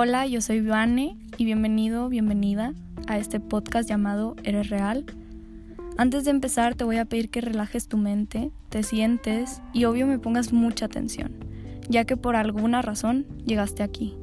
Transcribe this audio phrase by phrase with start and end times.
[0.00, 2.72] Hola, yo soy Vane y bienvenido, bienvenida
[3.08, 5.04] a este podcast llamado Eres Real.
[5.96, 10.06] Antes de empezar te voy a pedir que relajes tu mente, te sientes y obvio
[10.06, 11.32] me pongas mucha atención,
[11.88, 14.16] ya que por alguna razón llegaste aquí.